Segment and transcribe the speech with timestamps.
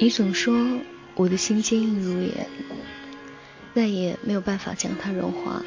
[0.00, 0.54] 你总说
[1.16, 2.46] 我的心坚硬如岩，
[3.74, 5.60] 再也没有办法将它融化。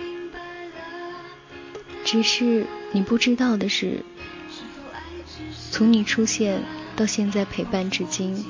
[2.06, 4.06] 只是你不知道的是，
[5.70, 6.64] 从你出现
[6.96, 8.46] 到现在陪伴至今，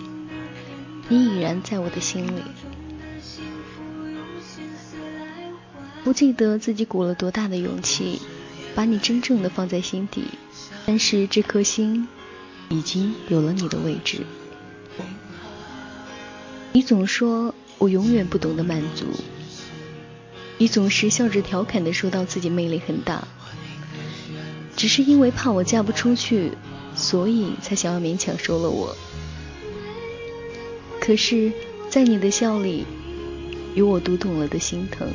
[1.09, 2.43] 你已然在我的心里。
[6.03, 8.21] 不记得自己鼓了多大的勇气，
[8.75, 10.25] 把你真正的放在心底，
[10.85, 12.07] 但是这颗心
[12.69, 14.21] 已经有了你的位置。
[16.73, 19.05] 你总说我永远不懂得满足，
[20.57, 23.27] 你总是笑着调侃的说到自己魅力很大，
[24.75, 26.51] 只是因为怕我嫁不出去，
[26.95, 28.95] 所以才想要勉强收了我。
[31.01, 31.51] 可是，
[31.89, 32.85] 在你的笑里，
[33.75, 35.09] 有我读懂了的心疼。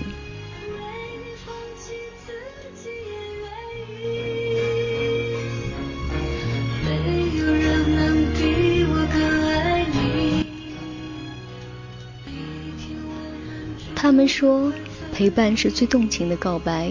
[14.17, 14.73] 他们说，
[15.13, 16.91] 陪伴是最动情的告白。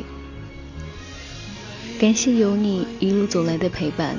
[1.99, 4.15] 感谢有你一路走来的陪伴，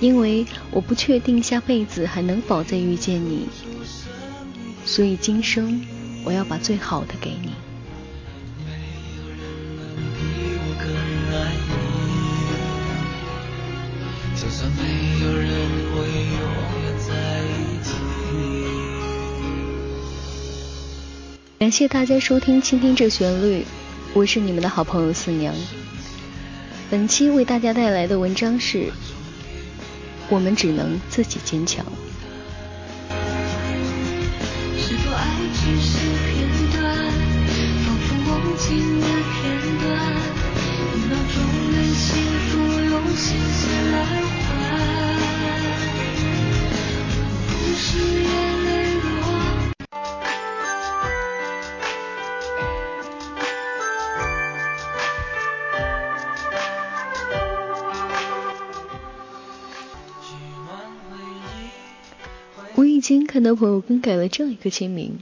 [0.00, 3.46] 因为我不确定下辈子还能否再遇见你，
[4.86, 5.78] 所以今生
[6.24, 7.50] 我要把最好的给你。
[14.34, 14.99] 就算没
[21.60, 23.60] 感谢大家收听《倾听这旋律》，
[24.14, 25.54] 我是你们的好朋友四娘。
[26.88, 28.90] 本期为大家带来的文章是：
[30.30, 31.84] 我们只能自己坚强。
[34.78, 35.98] 是否爱只是
[36.32, 36.96] 片段，
[37.84, 39.84] 仿佛忘记了片段，
[40.96, 41.36] 一秒钟
[41.74, 42.56] 的幸福
[42.88, 44.19] 用心血来
[63.10, 65.18] 无意间看到朋友更改了这样一个签名：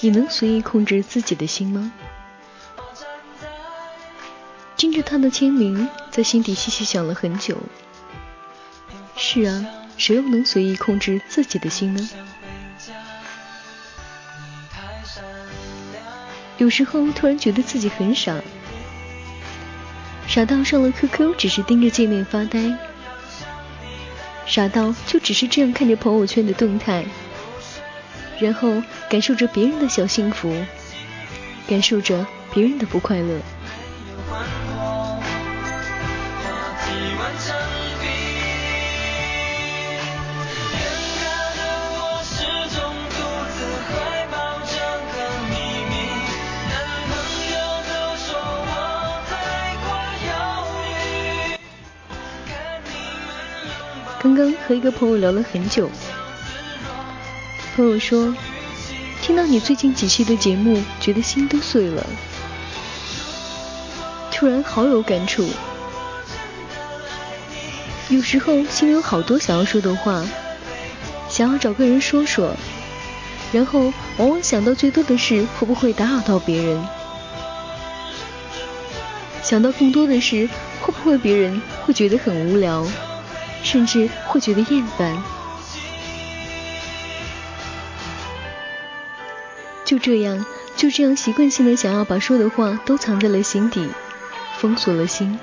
[0.00, 1.94] 你能随意控制自己的心吗？
[4.76, 7.56] 盯着他的签名，在心底细细想了很久。
[9.16, 9.64] 是啊，
[9.96, 12.06] 谁又能随意控制自己的心呢？
[16.58, 18.42] 有时候突然觉得自己很傻，
[20.28, 22.76] 傻到上了 QQ 只是盯着界面发呆。
[24.46, 27.04] 傻到就只是这样看着朋友圈的动态，
[28.38, 30.54] 然后感受着别人的小幸福，
[31.68, 33.40] 感受着别人的不快乐。
[54.26, 55.88] 刚刚和一个朋友聊了很久，
[57.76, 58.34] 朋友说，
[59.22, 62.04] 听到你最近几期的节目，觉得心都碎了，
[64.32, 65.48] 突然好有感触。
[68.08, 70.26] 有时候心里有好多想要说的话，
[71.28, 72.52] 想要找个人说说，
[73.52, 76.84] 然后往往想到最多的是会不会打扰到别人，
[79.40, 80.48] 想到更多的是
[80.80, 82.84] 会不会别人会觉得很无聊。
[83.62, 85.16] 甚至会觉得厌烦。
[89.84, 90.44] 就这样，
[90.76, 93.88] 就这样习惯性的想要把说的话都藏在了心底，
[94.58, 95.38] 封锁了心。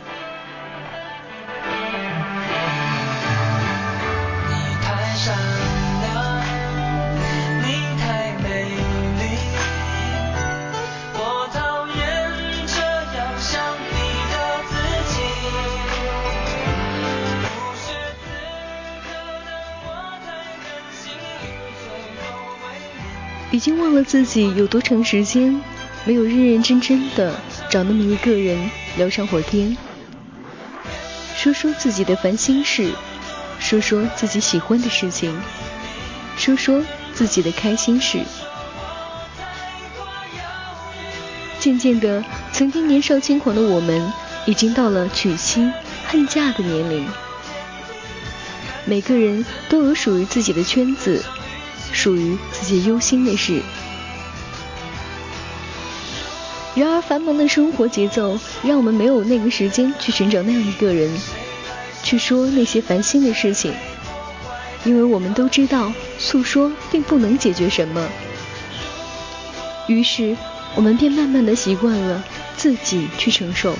[23.53, 25.61] 已经忘了自己有多长时间
[26.05, 27.39] 没有认认真真的
[27.69, 29.77] 找那么一个人聊上会儿天，
[31.35, 32.91] 说说自己的烦心事，
[33.59, 35.39] 说说自己喜欢的事情，
[36.35, 36.83] 说说
[37.13, 38.23] 自己的开心事。
[41.59, 44.11] 渐渐的，曾经年少轻狂的我们，
[44.47, 45.71] 已经到了娶妻
[46.07, 47.07] 恨嫁的年龄。
[48.85, 51.23] 每个人都有属于自己的圈子。
[51.93, 53.61] 属于自己忧心的事。
[56.75, 61.09] 然而，繁忙的生活节奏让我们没有那个时间去寻找那样一个人。
[62.01, 63.73] 去说那些烦心的事情，
[64.83, 68.05] 因为我们都知道诉说并不能解决什么。
[69.87, 70.35] 于是，
[70.75, 72.21] 我们便慢慢的习惯了
[72.57, 73.77] 自己去承受。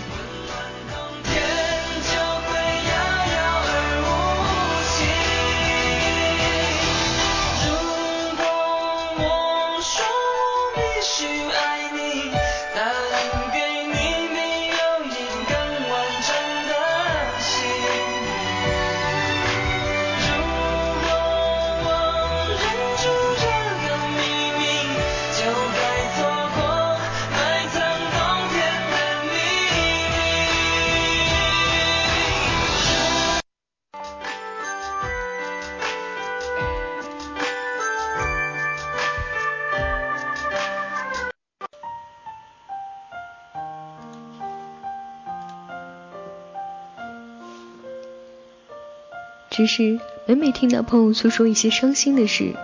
[49.54, 52.56] 只是每每听到朋友诉说一些伤心的事，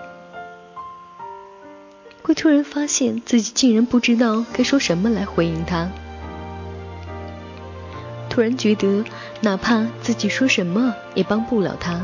[2.24, 5.88] 会突然发现自己竟然不知道该说什么来回应他。
[8.27, 9.06] 突然觉得，
[9.41, 12.01] 哪怕自己说什么也帮不了他。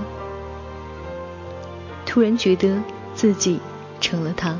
[2.05, 2.79] 突然觉得
[3.15, 3.59] 自己
[3.99, 4.55] 成了他。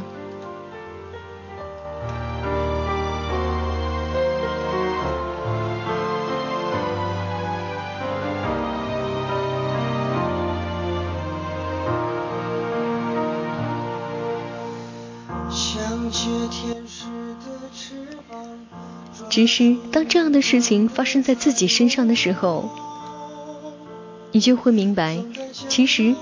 [19.30, 22.70] 只是当这样的事情发生在自己身上的时候，
[24.32, 25.18] 你就会明白，
[25.70, 26.16] 其实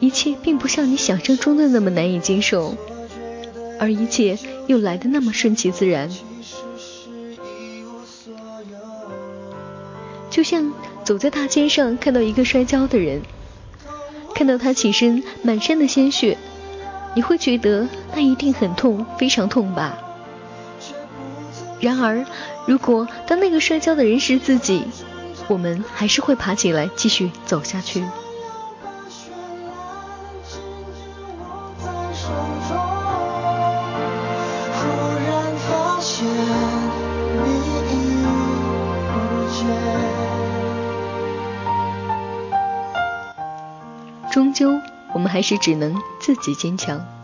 [0.00, 2.74] 一切并不像你想象中的那么难以接受，
[3.78, 6.10] 而一切又来的那么顺其自然。
[10.30, 10.72] 就像
[11.04, 13.22] 走在大街上看到一个摔跤的人，
[14.34, 16.38] 看到他起身满身的鲜血，
[17.14, 19.98] 你会觉得那一定很痛，非常痛吧？
[21.80, 22.24] 然而，
[22.66, 24.84] 如果当那个摔跤的人是自己，
[25.46, 28.04] 我们还是会爬起来继续走下去。
[44.30, 44.70] 终究，
[45.14, 47.17] 我们还是只能自己坚强。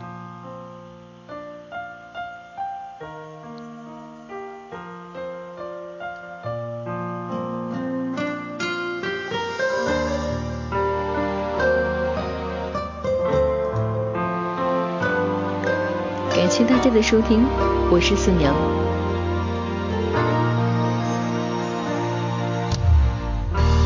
[16.67, 17.45] 大家的收听
[17.91, 18.41] 我是思明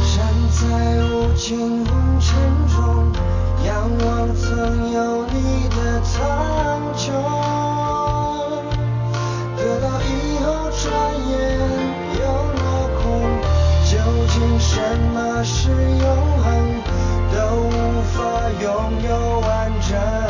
[0.06, 3.12] 站在无尽红尘中
[3.66, 7.12] 仰望曾有你的苍穹
[9.58, 10.88] 得到以后转
[11.28, 11.36] 眼
[12.16, 12.22] 又
[12.56, 12.64] 落
[13.02, 13.04] 空
[13.84, 13.98] 究
[14.30, 14.80] 竟什
[15.14, 16.08] 么是永
[16.44, 16.48] 恒
[17.36, 17.38] 都
[17.68, 18.18] 无法
[18.62, 18.70] 拥
[19.04, 20.29] 有完整。